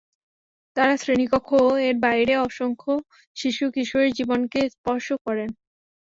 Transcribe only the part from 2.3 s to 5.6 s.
অসংখ্য শিশু কিশোরের জীবনকে স্পর্শ করেন।